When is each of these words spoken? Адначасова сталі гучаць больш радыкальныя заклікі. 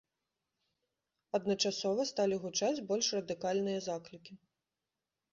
Адначасова 1.37 2.05
сталі 2.11 2.39
гучаць 2.45 2.83
больш 2.91 3.09
радыкальныя 3.19 3.83
заклікі. 3.89 4.33